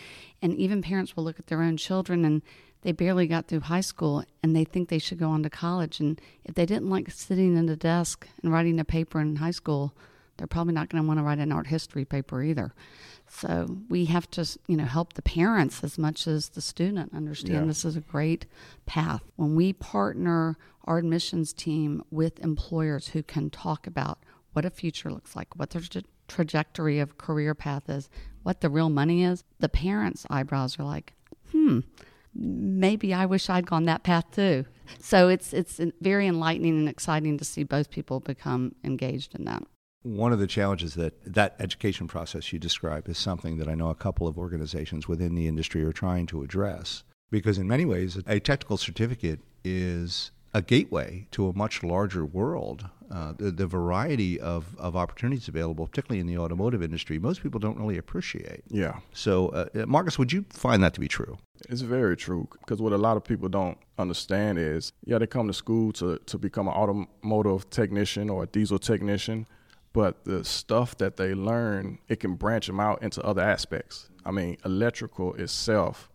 and 0.43 0.55
even 0.55 0.83
parents 0.83 1.17
will 1.17 1.25
look 1.25 1.39
at 1.39 1.47
their 1.47 1.62
own 1.62 1.77
children 1.77 2.25
and 2.25 2.43
they 2.83 2.93
barely 2.93 3.27
got 3.27 3.49
through 3.49 3.61
high 3.61 3.81
school 3.81 4.25
and 4.43 4.55
they 4.55 4.65
think 4.65 4.89
they 4.89 4.99
should 4.99 5.19
go 5.19 5.31
on 5.31 5.43
to 5.43 5.50
college. 5.50 6.00
And 6.00 6.21
if 6.45 6.55
they 6.55 6.67
didn't 6.67 6.91
like 6.91 7.11
sitting 7.11 7.56
at 7.59 7.71
a 7.71 7.77
desk 7.77 8.27
and 8.43 8.53
writing 8.53 8.79
a 8.79 8.85
paper 8.85 9.21
in 9.21 9.37
high 9.37 9.50
school, 9.50 9.95
they're 10.37 10.47
probably 10.47 10.75
not 10.75 10.89
going 10.89 11.03
to 11.03 11.06
want 11.06 11.19
to 11.19 11.25
write 11.25 11.39
an 11.39 11.53
art 11.53 11.67
history 11.67 12.05
paper 12.05 12.43
either. 12.43 12.73
So 13.28 13.78
we 13.88 14.06
have 14.06 14.30
to, 14.32 14.58
you 14.66 14.76
know, 14.76 14.85
help 14.85 15.12
the 15.12 15.23
parents 15.23 15.85
as 15.85 15.99
much 15.99 16.26
as 16.26 16.50
the 16.50 16.61
student 16.61 17.14
understand 17.14 17.54
yeah. 17.54 17.64
this 17.66 17.85
is 17.85 17.97
a 17.97 18.00
great 18.00 18.47
path. 18.87 19.23
When 19.37 19.54
we 19.54 19.73
partner 19.73 20.56
our 20.85 20.99
admissions 20.99 21.52
team 21.52 22.02
with 22.11 22.40
employers 22.40 23.08
who 23.08 23.23
can 23.23 23.50
talk 23.50 23.87
about 23.87 24.18
what 24.52 24.64
a 24.64 24.70
future 24.70 25.11
looks 25.11 25.37
like, 25.37 25.54
what 25.56 25.70
their 25.70 25.82
tra- 25.82 26.02
trajectory 26.26 26.99
of 26.99 27.18
career 27.18 27.54
path 27.54 27.88
is, 27.88 28.08
what 28.42 28.61
the 28.61 28.70
real 28.70 28.88
money 28.88 29.23
is, 29.23 29.44
the 29.61 29.68
parents' 29.68 30.26
eyebrows 30.30 30.78
are 30.78 30.85
like, 30.85 31.12
hmm, 31.52 31.80
maybe 32.35 33.12
I 33.12 33.26
wish 33.26 33.50
I'd 33.50 33.66
gone 33.66 33.85
that 33.85 34.02
path 34.02 34.30
too. 34.32 34.64
So 35.00 35.28
it's 35.28 35.52
it's 35.52 35.80
very 36.00 36.26
enlightening 36.26 36.78
and 36.78 36.88
exciting 36.88 37.37
to 37.38 37.44
see 37.44 37.62
both 37.62 37.90
people 37.90 38.20
become 38.20 38.75
engaged 38.82 39.35
in 39.35 39.44
that. 39.44 39.64
One 40.02 40.33
of 40.33 40.38
the 40.38 40.47
challenges 40.47 40.95
that 40.95 41.14
that 41.25 41.57
education 41.59 42.07
process 42.07 42.52
you 42.52 42.59
describe 42.59 43.09
is 43.09 43.19
something 43.19 43.59
that 43.59 43.69
I 43.69 43.75
know 43.75 43.90
a 43.90 43.95
couple 43.95 44.28
of 44.28 44.38
organizations 44.38 45.09
within 45.09 45.35
the 45.35 45.49
industry 45.49 45.83
are 45.83 45.93
trying 45.93 46.26
to 46.26 46.43
address 46.43 47.02
because 47.31 47.59
in 47.59 47.67
many 47.67 47.85
ways 47.85 48.17
a 48.26 48.38
technical 48.38 48.76
certificate 48.76 49.40
is 49.64 50.31
a 50.55 50.62
gateway 50.62 51.26
to 51.33 51.49
a 51.49 51.52
much 51.52 51.83
larger 51.83 52.25
world. 52.25 52.88
Uh, 53.11 53.33
the, 53.38 53.50
the, 53.50 53.67
variety 53.67 54.38
of, 54.38 54.76
of 54.78 54.95
opportunities 54.95 55.49
available, 55.49 55.87
particularly 55.87 56.21
in 56.21 56.26
the 56.26 56.37
automotive 56.37 56.83
industry, 56.83 57.19
most 57.19 57.43
people 57.43 57.59
don't 57.59 57.78
really 57.78 57.97
appreciate. 57.97 58.62
Yeah. 58.69 58.99
So, 59.14 59.49
uh, 59.49 59.64
uh 59.75 59.87
Marcus, 59.87 60.19
would 60.19 60.31
you 60.31 60.45
find 60.50 60.83
that 60.83 60.93
to 60.93 61.00
be 61.00 61.09
true? 61.09 61.38
It's 61.71 61.81
very 61.81 62.19
true 62.19 62.49
because 62.61 62.83
what 62.83 62.93
a 62.93 62.99
lot 62.99 63.17
of 63.17 63.25
people 63.25 63.49
don't 63.49 63.78
understand 63.99 64.59
is, 64.59 64.93
yeah, 65.07 65.17
they 65.17 65.26
come 65.26 65.47
to 65.47 65.55
school 65.55 65.90
to, 65.95 66.19
to 66.19 66.37
become 66.37 66.69
an 66.69 66.75
automotive 66.75 67.71
technician 67.71 68.28
or 68.28 68.43
a 68.43 68.47
diesel 68.47 68.78
technician, 68.78 69.47
but 69.92 70.25
the 70.25 70.45
stuff 70.45 70.97
that 70.99 71.16
they 71.16 71.35
learn, 71.35 71.99
it 72.09 72.21
can 72.21 72.35
branch 72.35 72.66
them 72.66 72.80
out 72.80 73.02
into 73.02 73.23
other 73.23 73.42
aspects. 73.42 74.11
I 74.25 74.30
mean, 74.30 74.59
electrical 74.64 75.35
itself 75.35 76.09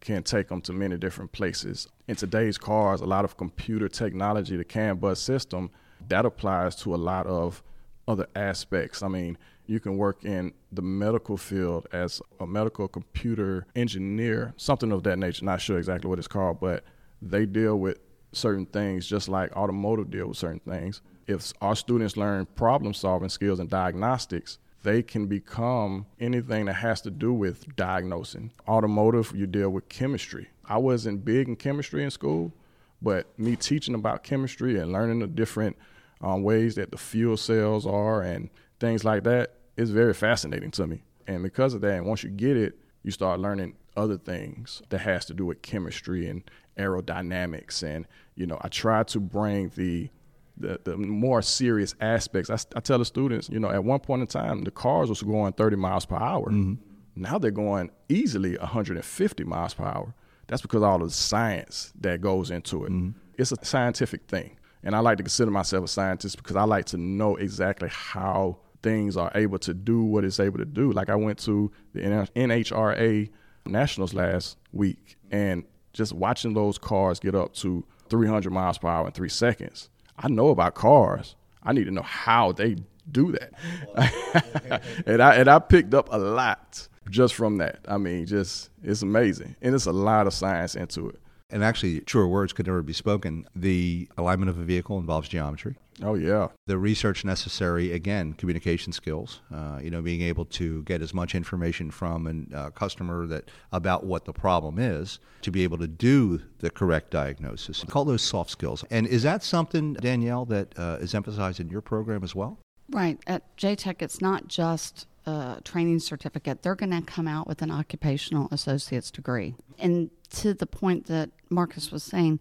can 0.00 0.22
take 0.22 0.48
them 0.48 0.60
to 0.62 0.72
many 0.72 0.96
different 0.96 1.32
places. 1.32 1.88
In 2.06 2.16
today's 2.16 2.56
cars, 2.56 3.00
a 3.00 3.06
lot 3.06 3.24
of 3.24 3.36
computer 3.36 3.88
technology, 3.88 4.56
the 4.56 4.64
CAN 4.64 4.96
bus 4.96 5.20
system, 5.20 5.70
that 6.08 6.24
applies 6.24 6.76
to 6.76 6.94
a 6.94 6.96
lot 6.96 7.26
of 7.26 7.62
other 8.06 8.26
aspects. 8.34 9.02
I 9.02 9.08
mean, 9.08 9.36
you 9.66 9.80
can 9.80 9.98
work 9.98 10.24
in 10.24 10.54
the 10.72 10.82
medical 10.82 11.36
field 11.36 11.86
as 11.92 12.22
a 12.40 12.46
medical 12.46 12.88
computer 12.88 13.66
engineer, 13.76 14.54
something 14.56 14.90
of 14.92 15.02
that 15.02 15.18
nature. 15.18 15.44
Not 15.44 15.60
sure 15.60 15.76
exactly 15.76 16.08
what 16.08 16.18
it's 16.18 16.28
called, 16.28 16.58
but 16.60 16.84
they 17.20 17.44
deal 17.44 17.76
with 17.78 17.98
certain 18.32 18.66
things 18.66 19.06
just 19.06 19.28
like 19.28 19.54
automotive 19.56 20.10
deal 20.10 20.28
with 20.28 20.36
certain 20.36 20.60
things. 20.60 21.00
If 21.26 21.52
our 21.60 21.76
students 21.76 22.16
learn 22.16 22.46
problem 22.46 22.94
solving 22.94 23.28
skills 23.28 23.60
and 23.60 23.68
diagnostics, 23.68 24.58
they 24.82 25.02
can 25.02 25.26
become 25.26 26.06
anything 26.20 26.66
that 26.66 26.74
has 26.74 27.00
to 27.02 27.10
do 27.10 27.32
with 27.32 27.74
diagnosing. 27.76 28.52
Automotive, 28.66 29.32
you 29.34 29.46
deal 29.46 29.70
with 29.70 29.88
chemistry. 29.88 30.48
I 30.64 30.78
wasn't 30.78 31.24
big 31.24 31.48
in 31.48 31.56
chemistry 31.56 32.04
in 32.04 32.10
school, 32.10 32.52
But 33.00 33.38
me 33.38 33.56
teaching 33.56 33.94
about 33.94 34.22
chemistry 34.22 34.78
and 34.78 34.92
learning 34.92 35.20
the 35.20 35.26
different 35.26 35.76
um, 36.20 36.42
ways 36.42 36.74
that 36.74 36.90
the 36.90 36.98
fuel 36.98 37.36
cells 37.36 37.86
are 37.86 38.22
and 38.22 38.50
things 38.80 39.04
like 39.04 39.24
that 39.24 39.54
is 39.76 39.90
very 39.90 40.14
fascinating 40.14 40.70
to 40.72 40.86
me. 40.86 41.02
And 41.26 41.42
because 41.42 41.74
of 41.74 41.80
that, 41.82 41.94
and 41.94 42.06
once 42.06 42.24
you 42.24 42.30
get 42.30 42.56
it, 42.56 42.78
you 43.02 43.10
start 43.10 43.38
learning 43.40 43.76
other 43.96 44.18
things 44.18 44.82
that 44.88 44.98
has 44.98 45.24
to 45.26 45.34
do 45.34 45.46
with 45.46 45.62
chemistry 45.62 46.28
and 46.28 46.42
aerodynamics. 46.78 47.82
And 47.82 48.06
you 48.34 48.46
know, 48.46 48.58
I 48.60 48.68
try 48.68 49.02
to 49.04 49.20
bring 49.20 49.70
the 49.70 50.10
the, 50.56 50.80
the 50.82 50.96
more 50.96 51.40
serious 51.40 51.94
aspects. 52.00 52.50
I, 52.50 52.58
I, 52.76 52.80
tell 52.80 52.98
the 52.98 53.04
students, 53.04 53.48
you 53.48 53.60
know, 53.60 53.70
at 53.70 53.84
one 53.84 54.00
point 54.00 54.22
in 54.22 54.26
time, 54.26 54.64
the 54.64 54.72
cars 54.72 55.08
was 55.08 55.22
going 55.22 55.52
30 55.52 55.76
miles 55.76 56.04
per 56.04 56.16
hour. 56.16 56.50
Mm-hmm. 56.50 56.74
Now 57.14 57.38
they're 57.38 57.52
going 57.52 57.90
easily 58.08 58.56
150 58.56 59.44
miles 59.44 59.74
per 59.74 59.84
hour. 59.84 60.14
That's 60.48 60.62
because 60.62 60.82
all 60.82 60.98
the 60.98 61.10
science 61.10 61.92
that 62.00 62.20
goes 62.20 62.50
into 62.50 62.84
it. 62.84 62.90
Mm-hmm. 62.90 63.10
It's 63.36 63.52
a 63.52 63.64
scientific 63.64 64.26
thing. 64.26 64.58
And 64.82 64.94
I 64.94 65.00
like 65.00 65.18
to 65.18 65.22
consider 65.22 65.50
myself 65.50 65.84
a 65.84 65.88
scientist 65.88 66.36
because 66.38 66.56
I 66.56 66.64
like 66.64 66.86
to 66.86 66.96
know 66.96 67.36
exactly 67.36 67.88
how 67.90 68.58
things 68.82 69.16
are 69.16 69.30
able 69.34 69.58
to 69.58 69.74
do 69.74 70.02
what 70.02 70.24
it's 70.24 70.40
able 70.40 70.58
to 70.58 70.64
do. 70.64 70.92
Like 70.92 71.10
I 71.10 71.16
went 71.16 71.38
to 71.40 71.70
the 71.92 72.00
NHRA 72.00 73.28
Nationals 73.66 74.14
last 74.14 74.56
week 74.72 75.16
and 75.30 75.64
just 75.98 76.12
watching 76.12 76.54
those 76.54 76.78
cars 76.78 77.18
get 77.18 77.34
up 77.34 77.52
to 77.52 77.84
300 78.08 78.50
miles 78.50 78.78
per 78.78 78.88
hour 78.88 79.06
in 79.06 79.12
three 79.12 79.28
seconds. 79.28 79.90
I 80.16 80.28
know 80.28 80.48
about 80.48 80.74
cars. 80.74 81.34
I 81.64 81.72
need 81.72 81.84
to 81.84 81.90
know 81.90 82.02
how 82.02 82.52
they 82.52 82.76
do 83.10 83.32
that. 83.32 84.82
and 85.06 85.20
I 85.20 85.34
and 85.34 85.50
I 85.50 85.58
picked 85.58 85.92
up 85.94 86.08
a 86.12 86.16
lot 86.16 86.86
just 87.10 87.34
from 87.34 87.58
that. 87.58 87.80
I 87.88 87.98
mean, 87.98 88.26
just 88.26 88.70
it's 88.82 89.02
amazing. 89.02 89.56
And 89.60 89.74
it's 89.74 89.86
a 89.86 89.92
lot 89.92 90.28
of 90.28 90.32
science 90.32 90.76
into 90.76 91.08
it. 91.08 91.20
And 91.50 91.64
actually, 91.64 92.00
truer 92.00 92.28
words 92.28 92.52
could 92.52 92.66
never 92.66 92.82
be 92.82 92.92
spoken. 92.92 93.48
The 93.56 94.08
alignment 94.16 94.50
of 94.50 94.58
a 94.58 94.64
vehicle 94.64 94.98
involves 94.98 95.28
geometry. 95.28 95.76
Oh 96.02 96.14
yeah. 96.14 96.48
The 96.66 96.78
research 96.78 97.24
necessary, 97.24 97.92
again, 97.92 98.32
communication 98.34 98.92
skills. 98.92 99.40
Uh, 99.52 99.80
you 99.82 99.90
know, 99.90 100.02
being 100.02 100.22
able 100.22 100.44
to 100.44 100.82
get 100.84 101.02
as 101.02 101.12
much 101.12 101.34
information 101.34 101.90
from 101.90 102.46
a 102.52 102.56
uh, 102.56 102.70
customer 102.70 103.26
that 103.26 103.50
about 103.72 104.04
what 104.04 104.24
the 104.24 104.32
problem 104.32 104.78
is 104.78 105.18
to 105.42 105.50
be 105.50 105.64
able 105.64 105.78
to 105.78 105.88
do 105.88 106.40
the 106.58 106.70
correct 106.70 107.10
diagnosis. 107.10 107.84
Call 107.88 108.04
those 108.04 108.22
soft 108.22 108.50
skills. 108.50 108.84
And 108.90 109.06
is 109.06 109.22
that 109.22 109.42
something, 109.42 109.94
Danielle, 109.94 110.44
that 110.46 110.78
uh, 110.78 110.98
is 111.00 111.14
emphasized 111.14 111.60
in 111.60 111.68
your 111.68 111.80
program 111.80 112.22
as 112.22 112.34
well? 112.34 112.58
Right. 112.90 113.18
At 113.26 113.56
JTech, 113.56 114.00
it's 114.00 114.20
not 114.20 114.48
just 114.48 115.06
a 115.26 115.60
training 115.62 116.00
certificate. 116.00 116.62
They're 116.62 116.74
going 116.74 116.92
to 116.92 117.02
come 117.02 117.28
out 117.28 117.46
with 117.46 117.60
an 117.62 117.70
occupational 117.70 118.48
associate's 118.50 119.10
degree. 119.10 119.54
And 119.78 120.10
to 120.30 120.54
the 120.54 120.66
point 120.66 121.06
that 121.06 121.30
Marcus 121.50 121.90
was 121.90 122.02
saying, 122.02 122.40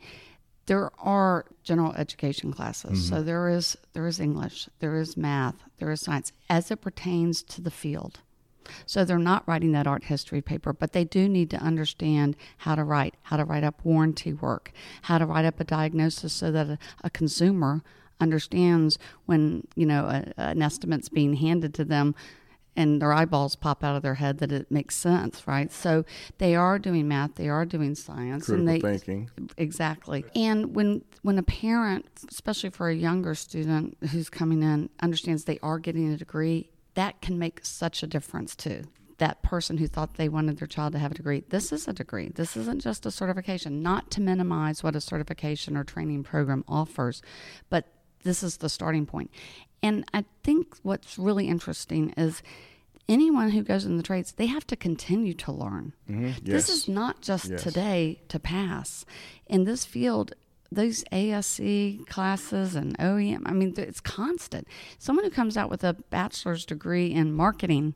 there 0.67 0.91
are 0.99 1.45
general 1.63 1.93
education 1.93 2.53
classes. 2.53 2.99
Mm-hmm. 2.99 3.15
So 3.15 3.23
there 3.23 3.49
is 3.49 3.75
there 3.93 4.05
is 4.05 4.19
English, 4.19 4.69
there 4.79 4.95
is 4.95 5.17
math, 5.17 5.55
there 5.79 5.91
is 5.91 6.01
science 6.01 6.31
as 6.49 6.69
it 6.69 6.81
pertains 6.81 7.41
to 7.43 7.61
the 7.61 7.71
field. 7.71 8.19
So 8.85 9.05
they're 9.05 9.17
not 9.17 9.47
writing 9.47 9.71
that 9.71 9.87
art 9.87 10.03
history 10.03 10.41
paper, 10.41 10.73
but 10.73 10.91
they 10.91 11.05
do 11.05 11.29
need 11.29 11.49
to 11.51 11.57
understand 11.57 12.35
how 12.57 12.75
to 12.75 12.83
write, 12.83 13.15
how 13.23 13.37
to 13.37 13.45
write 13.45 13.63
up 13.63 13.79
warranty 13.85 14.33
work, 14.33 14.73
how 15.03 15.17
to 15.17 15.25
write 15.25 15.45
up 15.45 15.61
a 15.61 15.63
diagnosis 15.63 16.33
so 16.33 16.51
that 16.51 16.67
a, 16.67 16.77
a 17.01 17.09
consumer 17.09 17.81
understands 18.19 18.99
when 19.25 19.65
you 19.75 19.85
know 19.85 20.05
a, 20.05 20.33
an 20.37 20.61
estimate's 20.61 21.07
being 21.09 21.35
handed 21.35 21.73
to 21.75 21.85
them 21.85 22.13
and 22.77 23.01
their 23.01 23.11
eyeballs 23.11 23.55
pop 23.55 23.83
out 23.83 23.95
of 23.95 24.03
their 24.03 24.13
head 24.13 24.37
that 24.37 24.51
it 24.51 24.71
makes 24.71 24.95
sense, 24.95 25.45
right? 25.47 25.71
So 25.71 26.05
they 26.37 26.55
are 26.55 26.77
doing 26.77 27.07
math, 27.07 27.35
they 27.35 27.49
are 27.49 27.65
doing 27.65 27.95
science, 27.95 28.45
Critical 28.45 28.69
and 28.69 28.81
they 28.83 28.97
thinking 28.99 29.29
exactly. 29.57 30.23
And 30.35 30.75
when 30.75 31.03
when 31.23 31.39
a 31.39 31.43
parent, 31.43 32.05
especially 32.29 32.69
for 32.69 32.87
a 32.87 32.95
younger 32.95 33.35
student 33.35 33.97
who's 34.11 34.29
coming 34.29 34.61
in, 34.61 34.89
understands 35.01 35.43
they 35.43 35.59
are 35.61 35.79
getting 35.79 36.13
a 36.13 36.17
degree, 36.17 36.69
that 36.93 37.19
can 37.19 37.37
make 37.37 37.65
such 37.65 38.03
a 38.03 38.07
difference 38.07 38.55
too. 38.55 38.83
That 39.17 39.41
person 39.41 39.77
who 39.77 39.87
thought 39.87 40.13
they 40.13 40.29
wanted 40.29 40.59
their 40.59 40.67
child 40.67 40.93
to 40.93 40.99
have 40.99 41.11
a 41.11 41.15
degree, 41.15 41.43
this 41.49 41.71
is 41.71 41.87
a 41.87 41.93
degree. 41.93 42.29
This 42.29 42.55
isn't 42.55 42.83
just 42.83 43.07
a 43.07 43.11
certification. 43.11 43.81
Not 43.81 44.11
to 44.11 44.21
minimize 44.21 44.83
what 44.83 44.95
a 44.95 45.01
certification 45.01 45.75
or 45.75 45.83
training 45.83 46.23
program 46.23 46.63
offers, 46.67 47.23
but 47.71 47.87
this 48.23 48.43
is 48.43 48.57
the 48.57 48.69
starting 48.69 49.07
point. 49.07 49.31
And 49.81 50.05
I 50.13 50.25
think 50.43 50.75
what's 50.83 51.17
really 51.17 51.47
interesting 51.47 52.13
is 52.17 52.41
anyone 53.07 53.51
who 53.51 53.63
goes 53.63 53.85
in 53.85 53.97
the 53.97 54.03
trades, 54.03 54.33
they 54.33 54.47
have 54.47 54.67
to 54.67 54.75
continue 54.75 55.33
to 55.35 55.51
learn. 55.51 55.93
Mm-hmm. 56.09 56.25
Yes. 56.25 56.41
This 56.43 56.69
is 56.69 56.87
not 56.87 57.21
just 57.21 57.49
yes. 57.49 57.63
today 57.63 58.21
to 58.29 58.39
pass. 58.39 59.05
In 59.47 59.63
this 59.63 59.85
field, 59.85 60.33
those 60.71 61.03
ASE 61.11 61.99
classes 62.07 62.75
and 62.75 62.97
OEM, 62.97 63.43
I 63.45 63.53
mean, 63.53 63.73
it's 63.77 64.01
constant. 64.01 64.67
Someone 64.97 65.25
who 65.25 65.31
comes 65.31 65.55
out 65.55 65.69
with 65.69 65.83
a 65.83 65.93
bachelor's 66.09 66.65
degree 66.65 67.11
in 67.11 67.31
marketing 67.33 67.95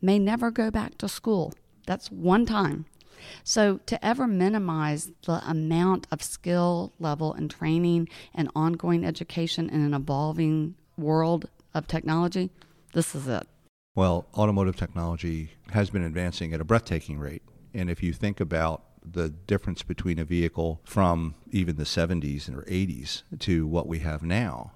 may 0.00 0.18
never 0.18 0.50
go 0.50 0.70
back 0.70 0.98
to 0.98 1.08
school. 1.08 1.52
That's 1.86 2.10
one 2.10 2.44
time. 2.44 2.86
So, 3.42 3.78
to 3.86 4.04
ever 4.04 4.26
minimize 4.26 5.10
the 5.26 5.42
amount 5.48 6.06
of 6.10 6.22
skill 6.22 6.92
level 7.00 7.34
and 7.34 7.50
training 7.50 8.08
and 8.32 8.48
ongoing 8.54 9.04
education 9.04 9.68
in 9.68 9.80
an 9.80 9.92
evolving 9.92 10.76
world 10.98 11.48
of 11.74 11.86
technology, 11.86 12.50
this 12.92 13.14
is 13.14 13.26
it. 13.28 13.46
Well, 13.94 14.26
automotive 14.36 14.76
technology 14.76 15.52
has 15.70 15.90
been 15.90 16.02
advancing 16.02 16.52
at 16.52 16.60
a 16.60 16.64
breathtaking 16.64 17.18
rate. 17.18 17.42
And 17.74 17.90
if 17.90 18.02
you 18.02 18.12
think 18.12 18.40
about 18.40 18.82
the 19.04 19.28
difference 19.28 19.82
between 19.82 20.18
a 20.18 20.24
vehicle 20.24 20.80
from 20.84 21.34
even 21.50 21.76
the 21.76 21.84
70s 21.84 22.48
or 22.54 22.62
80s 22.62 23.22
to 23.40 23.66
what 23.66 23.86
we 23.86 24.00
have 24.00 24.22
now, 24.22 24.72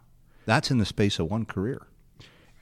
that's 0.47 0.71
in 0.71 0.79
the 0.79 0.87
space 0.87 1.19
of 1.19 1.31
one 1.31 1.45
career. 1.45 1.87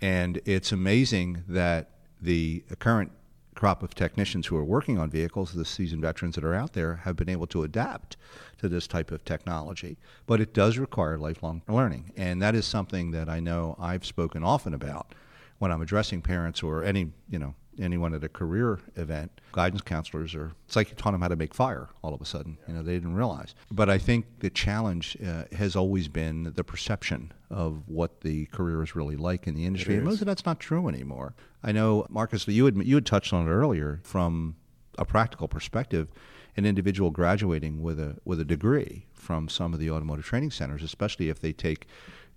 And 0.00 0.40
it's 0.44 0.72
amazing 0.72 1.44
that 1.48 1.90
the 2.20 2.64
current 2.78 3.12
crop 3.54 3.82
of 3.82 3.94
technicians 3.94 4.46
who 4.46 4.56
are 4.56 4.64
working 4.64 4.98
on 4.98 5.10
vehicles, 5.10 5.52
the 5.52 5.64
seasoned 5.64 6.02
veterans 6.02 6.34
that 6.36 6.44
are 6.44 6.54
out 6.54 6.72
there, 6.72 6.96
have 6.96 7.16
been 7.16 7.28
able 7.28 7.46
to 7.48 7.62
adapt 7.62 8.16
to 8.58 8.68
this 8.68 8.86
type 8.86 9.10
of 9.10 9.24
technology. 9.24 9.98
But 10.26 10.40
it 10.40 10.54
does 10.54 10.78
require 10.78 11.18
lifelong 11.18 11.62
learning. 11.68 12.12
And 12.16 12.40
that 12.42 12.54
is 12.54 12.64
something 12.64 13.10
that 13.10 13.28
I 13.28 13.40
know 13.40 13.76
I've 13.78 14.06
spoken 14.06 14.44
often 14.44 14.74
about 14.74 15.14
when 15.58 15.70
I'm 15.70 15.82
addressing 15.82 16.22
parents 16.22 16.62
or 16.62 16.84
any, 16.84 17.12
you 17.28 17.38
know, 17.38 17.54
anyone 17.80 18.14
at 18.14 18.22
a 18.22 18.28
career 18.28 18.78
event, 18.96 19.40
guidance 19.52 19.82
counselors 19.82 20.34
are, 20.34 20.52
it's 20.66 20.76
like 20.76 20.90
you 20.90 20.96
taught 20.96 21.12
them 21.12 21.20
how 21.20 21.28
to 21.28 21.36
make 21.36 21.54
fire 21.54 21.88
all 22.02 22.14
of 22.14 22.20
a 22.20 22.24
sudden. 22.24 22.58
You 22.68 22.74
know, 22.74 22.82
they 22.82 22.94
didn't 22.94 23.14
realize. 23.14 23.54
But 23.70 23.88
I 23.88 23.98
think 23.98 24.26
the 24.40 24.50
challenge 24.50 25.16
uh, 25.26 25.44
has 25.52 25.76
always 25.76 26.08
been 26.08 26.52
the 26.54 26.64
perception 26.64 27.32
of 27.50 27.82
what 27.86 28.20
the 28.20 28.46
career 28.46 28.82
is 28.82 28.94
really 28.94 29.16
like 29.16 29.46
in 29.46 29.54
the 29.54 29.66
industry. 29.66 29.96
And 29.96 30.04
most 30.04 30.20
of 30.20 30.26
that's 30.26 30.46
not 30.46 30.60
true 30.60 30.88
anymore. 30.88 31.34
I 31.62 31.72
know, 31.72 32.06
Marcus, 32.08 32.46
you 32.46 32.64
had, 32.64 32.76
you 32.76 32.94
had 32.94 33.06
touched 33.06 33.32
on 33.32 33.46
it 33.46 33.50
earlier 33.50 34.00
from 34.04 34.56
a 34.98 35.04
practical 35.04 35.48
perspective. 35.48 36.08
An 36.56 36.66
individual 36.66 37.10
graduating 37.10 37.80
with 37.80 38.00
a 38.00 38.16
with 38.24 38.40
a 38.40 38.44
degree 38.44 39.06
from 39.14 39.48
some 39.48 39.72
of 39.72 39.78
the 39.78 39.88
automotive 39.88 40.24
training 40.24 40.50
centers, 40.50 40.82
especially 40.82 41.28
if 41.28 41.38
they 41.38 41.52
take 41.52 41.86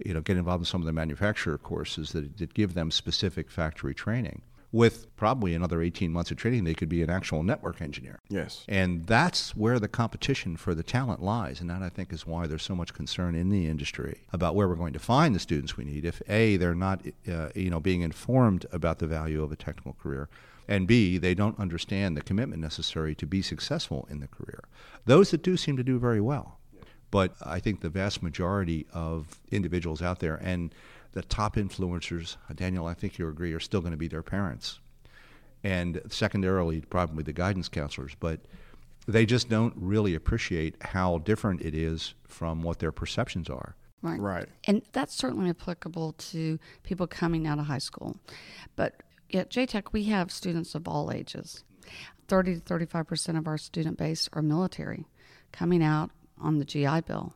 you 0.04 0.14
know, 0.14 0.22
get 0.22 0.38
involved 0.38 0.62
in 0.62 0.66
some 0.66 0.82
of 0.82 0.86
the 0.86 0.94
manufacturer 0.94 1.58
courses 1.58 2.12
that, 2.12 2.38
that 2.38 2.54
give 2.54 2.74
them 2.74 2.92
specific 2.92 3.50
factory 3.50 3.94
training. 3.94 4.42
With 4.74 5.16
probably 5.16 5.54
another 5.54 5.82
18 5.82 6.12
months 6.12 6.32
of 6.32 6.38
training, 6.38 6.66
they 6.66 6.74
could 6.74 6.90
be 6.90 7.02
an 7.04 7.10
actual 7.10 7.44
network 7.44 7.80
engineer. 7.80 8.20
Yes. 8.28 8.66
And 8.68 9.06
that's 9.06 9.56
where 9.56 9.80
the 9.80 9.88
competition 9.88 10.58
for 10.58 10.74
the 10.74 10.84
talent 10.84 11.22
lies. 11.22 11.62
And 11.62 11.70
that, 11.70 11.84
I 11.84 11.90
think, 11.90 12.12
is 12.12 12.26
why 12.26 12.48
there's 12.48 12.64
so 12.64 12.76
much 12.76 12.94
concern 12.94 13.36
in 13.36 13.50
the 13.50 13.68
industry 13.68 14.22
about 14.34 14.56
where 14.56 14.68
we're 14.68 14.76
going 14.76 14.94
to 14.94 15.00
find 15.00 15.36
the 15.36 15.40
students 15.40 15.78
we 15.78 15.86
need 15.86 16.04
if, 16.06 16.22
A, 16.28 16.58
they're 16.58 16.74
not 16.74 17.02
uh, 17.32 17.50
you 17.56 17.70
know, 17.70 17.80
being 17.80 18.02
informed 18.02 18.66
about 18.72 18.98
the 18.98 19.08
value 19.08 19.44
of 19.44 19.52
a 19.52 19.56
technical 19.56 19.94
career, 19.94 20.28
and 20.68 20.88
B, 20.88 21.18
they 21.18 21.34
don't 21.34 21.60
understand 21.60 22.18
the 22.18 22.22
commitment 22.22 22.62
necessary 22.62 23.16
to 23.16 23.26
be 23.26 23.42
successful 23.42 24.08
in 24.10 24.20
the 24.20 24.28
career. 24.28 24.64
Those 25.06 25.32
that 25.32 25.44
do 25.44 25.58
seem 25.58 25.78
to 25.78 25.84
do 25.84 26.00
very 26.00 26.22
well. 26.22 26.58
But 27.12 27.36
I 27.46 27.60
think 27.60 27.82
the 27.82 27.90
vast 27.90 28.24
majority 28.24 28.88
of 28.92 29.40
individuals 29.52 30.02
out 30.02 30.20
there 30.20 30.36
and 30.38 30.74
the 31.14 31.22
top 31.22 31.56
influencers, 31.56 32.38
Danielle, 32.54 32.88
I 32.88 32.94
think 32.94 33.18
you 33.18 33.28
agree, 33.28 33.54
are 33.54 33.60
still 33.60 33.82
going 33.82 33.92
to 33.92 33.98
be 33.98 34.08
their 34.08 34.24
parents. 34.24 34.80
And 35.64 36.02
secondarily, 36.10 36.82
probably 36.82 37.24
the 37.24 37.34
guidance 37.34 37.70
counselors. 37.70 38.16
But 38.20 38.42
they 39.08 39.26
just 39.26 39.50
don't 39.50 39.74
really 39.78 40.16
appreciate 40.16 40.76
how 40.82 41.20
different 41.20 41.62
it 41.62 41.74
is 41.74 42.14
from 42.28 42.62
what 42.62 42.80
their 42.80 42.92
perceptions 42.92 43.50
are. 43.50 43.76
Right. 44.02 44.20
Right. 44.20 44.50
And 44.66 44.82
that's 44.92 45.16
certainly 45.16 45.50
applicable 45.50 46.14
to 46.14 46.60
people 46.84 47.08
coming 47.08 47.48
out 47.48 47.60
of 47.60 47.66
high 47.66 47.78
school. 47.78 48.18
But 48.76 49.02
at 49.34 49.50
JTech, 49.50 49.94
we 49.94 50.04
have 50.06 50.32
students 50.32 50.76
of 50.76 50.88
all 50.88 51.12
ages. 51.12 51.64
30 52.28 52.56
to 52.56 52.62
35% 52.62 53.38
of 53.38 53.48
our 53.48 53.58
student 53.58 53.98
base 53.98 54.30
are 54.34 54.42
military 54.42 55.06
coming 55.52 55.84
out 55.84 56.12
on 56.40 56.60
the 56.60 56.66
GI 56.66 57.02
Bill. 57.02 57.34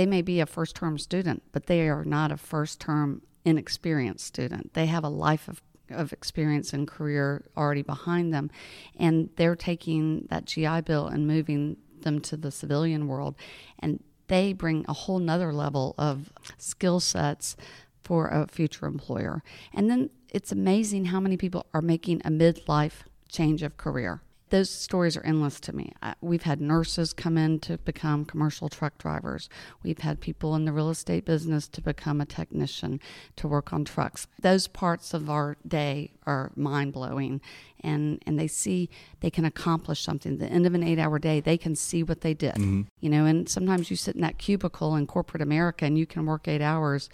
They 0.00 0.06
may 0.06 0.22
be 0.22 0.40
a 0.40 0.46
first 0.46 0.76
term 0.76 0.96
student, 0.96 1.42
but 1.52 1.66
they 1.66 1.86
are 1.90 2.06
not 2.06 2.32
a 2.32 2.38
first 2.38 2.80
term 2.80 3.20
inexperienced 3.44 4.24
student. 4.24 4.72
They 4.72 4.86
have 4.86 5.04
a 5.04 5.10
life 5.10 5.46
of, 5.46 5.60
of 5.90 6.14
experience 6.14 6.72
and 6.72 6.88
career 6.88 7.44
already 7.54 7.82
behind 7.82 8.32
them, 8.32 8.50
and 8.98 9.28
they're 9.36 9.54
taking 9.54 10.26
that 10.30 10.46
GI 10.46 10.80
Bill 10.86 11.06
and 11.06 11.26
moving 11.26 11.76
them 12.00 12.18
to 12.20 12.38
the 12.38 12.50
civilian 12.50 13.08
world. 13.08 13.34
And 13.78 14.02
they 14.28 14.54
bring 14.54 14.86
a 14.88 14.94
whole 14.94 15.18
nother 15.18 15.52
level 15.52 15.94
of 15.98 16.32
skill 16.56 16.98
sets 16.98 17.54
for 18.02 18.28
a 18.28 18.46
future 18.46 18.86
employer. 18.86 19.42
And 19.74 19.90
then 19.90 20.08
it's 20.30 20.50
amazing 20.50 21.04
how 21.04 21.20
many 21.20 21.36
people 21.36 21.66
are 21.74 21.82
making 21.82 22.22
a 22.24 22.30
midlife 22.30 23.02
change 23.28 23.62
of 23.62 23.76
career 23.76 24.22
those 24.50 24.70
stories 24.70 25.16
are 25.16 25.24
endless 25.24 25.60
to 25.60 25.74
me. 25.74 25.92
We've 26.20 26.42
had 26.42 26.60
nurses 26.60 27.12
come 27.12 27.38
in 27.38 27.60
to 27.60 27.78
become 27.78 28.24
commercial 28.24 28.68
truck 28.68 28.98
drivers. 28.98 29.48
We've 29.82 29.98
had 29.98 30.20
people 30.20 30.54
in 30.54 30.64
the 30.64 30.72
real 30.72 30.90
estate 30.90 31.24
business 31.24 31.68
to 31.68 31.80
become 31.80 32.20
a 32.20 32.26
technician 32.26 33.00
to 33.36 33.48
work 33.48 33.72
on 33.72 33.84
trucks. 33.84 34.26
Those 34.40 34.66
parts 34.66 35.14
of 35.14 35.30
our 35.30 35.56
day 35.66 36.12
are 36.26 36.52
mind 36.56 36.92
blowing, 36.92 37.40
and 37.80 38.22
and 38.26 38.38
they 38.38 38.48
see 38.48 38.90
they 39.20 39.30
can 39.30 39.44
accomplish 39.44 40.02
something. 40.02 40.34
At 40.34 40.38
the 40.40 40.46
end 40.46 40.66
of 40.66 40.74
an 40.74 40.82
eight 40.82 40.98
hour 40.98 41.18
day, 41.18 41.40
they 41.40 41.56
can 41.56 41.76
see 41.76 42.02
what 42.02 42.20
they 42.20 42.34
did. 42.34 42.54
Mm-hmm. 42.54 42.82
You 43.00 43.10
know, 43.10 43.24
and 43.24 43.48
sometimes 43.48 43.90
you 43.90 43.96
sit 43.96 44.14
in 44.16 44.20
that 44.20 44.38
cubicle 44.38 44.96
in 44.96 45.06
corporate 45.06 45.42
America 45.42 45.84
and 45.84 45.96
you 45.96 46.06
can 46.06 46.26
work 46.26 46.48
eight 46.48 46.62
hours 46.62 47.08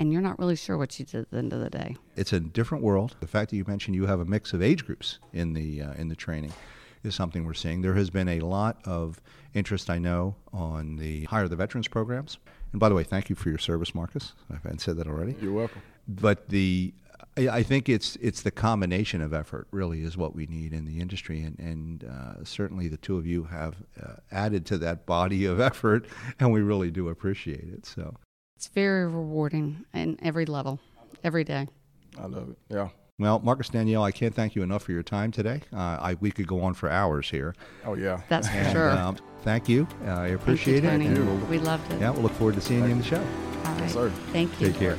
and 0.00 0.12
you're 0.12 0.22
not 0.22 0.38
really 0.38 0.56
sure 0.56 0.78
what 0.78 0.98
you 0.98 1.04
did 1.04 1.20
at 1.20 1.30
the 1.30 1.36
end 1.36 1.52
of 1.52 1.60
the 1.60 1.70
day. 1.70 1.96
It's 2.16 2.32
a 2.32 2.40
different 2.40 2.82
world. 2.82 3.16
The 3.20 3.26
fact 3.26 3.50
that 3.50 3.56
you 3.56 3.64
mentioned 3.66 3.94
you 3.94 4.06
have 4.06 4.18
a 4.18 4.24
mix 4.24 4.52
of 4.52 4.62
age 4.62 4.86
groups 4.86 5.18
in 5.32 5.52
the 5.52 5.82
uh, 5.82 5.92
in 5.92 6.08
the 6.08 6.16
training 6.16 6.52
is 7.02 7.14
something 7.14 7.44
we're 7.44 7.54
seeing. 7.54 7.82
There 7.82 7.94
has 7.94 8.10
been 8.10 8.28
a 8.28 8.40
lot 8.40 8.78
of 8.84 9.20
interest, 9.54 9.90
I 9.90 9.98
know, 9.98 10.36
on 10.52 10.96
the 10.96 11.24
hire 11.24 11.48
the 11.48 11.56
veterans 11.56 11.88
programs. 11.88 12.38
And 12.72 12.80
by 12.80 12.88
the 12.88 12.94
way, 12.94 13.04
thank 13.04 13.28
you 13.30 13.36
for 13.36 13.48
your 13.48 13.58
service, 13.58 13.94
Marcus. 13.94 14.32
I 14.50 14.54
haven't 14.54 14.80
said 14.80 14.96
that 14.98 15.06
already. 15.06 15.34
You're 15.40 15.52
welcome. 15.52 15.82
But 16.06 16.48
the 16.48 16.92
I 17.36 17.62
think 17.62 17.88
it's 17.88 18.16
it's 18.16 18.42
the 18.42 18.50
combination 18.50 19.20
of 19.20 19.32
effort 19.32 19.68
really 19.70 20.02
is 20.02 20.16
what 20.16 20.34
we 20.34 20.46
need 20.46 20.72
in 20.72 20.84
the 20.84 21.00
industry, 21.00 21.42
and 21.42 21.58
and 21.58 22.04
uh, 22.04 22.44
certainly 22.44 22.88
the 22.88 22.96
two 22.96 23.16
of 23.16 23.26
you 23.26 23.44
have 23.44 23.76
uh, 24.02 24.14
added 24.32 24.66
to 24.66 24.78
that 24.78 25.06
body 25.06 25.44
of 25.44 25.60
effort, 25.60 26.06
and 26.38 26.52
we 26.52 26.60
really 26.60 26.90
do 26.90 27.08
appreciate 27.08 27.68
it. 27.72 27.86
So 27.86 28.16
it's 28.56 28.68
very 28.68 29.06
rewarding 29.06 29.84
in 29.94 30.18
every 30.22 30.44
level, 30.44 30.80
every 31.22 31.44
day. 31.44 31.68
I 32.18 32.26
love 32.26 32.50
it. 32.50 32.58
Yeah. 32.68 32.88
Well, 33.20 33.38
Marcus 33.40 33.68
Danielle, 33.68 34.02
I 34.02 34.12
can't 34.12 34.34
thank 34.34 34.56
you 34.56 34.62
enough 34.62 34.82
for 34.82 34.92
your 34.92 35.02
time 35.02 35.30
today. 35.30 35.60
Uh, 35.74 35.98
I, 36.00 36.16
we 36.20 36.30
could 36.30 36.46
go 36.46 36.62
on 36.62 36.72
for 36.72 36.88
hours 36.88 37.28
here. 37.28 37.54
Oh 37.84 37.92
yeah, 37.92 38.22
that's 38.30 38.48
for 38.48 38.54
and, 38.54 38.72
sure. 38.72 38.90
Um, 38.90 39.18
thank 39.42 39.68
you. 39.68 39.86
Uh, 40.06 40.12
I 40.12 40.28
appreciate 40.28 40.82
you, 40.82 40.88
it. 40.88 41.18
We'll, 41.18 41.36
we 41.46 41.58
loved 41.58 41.92
it. 41.92 42.00
Yeah, 42.00 42.10
we'll 42.10 42.22
look 42.22 42.32
forward 42.32 42.54
to 42.54 42.62
seeing 42.62 42.80
thank 42.80 42.88
you 42.88 42.96
in 42.96 43.02
the 43.02 43.06
show. 43.06 43.18
All 43.18 43.72
right. 43.74 43.80
Yes, 43.82 43.92
sir. 43.92 44.10
Thank 44.32 44.58
you. 44.58 44.68
Take 44.68 44.76
care. 44.78 44.98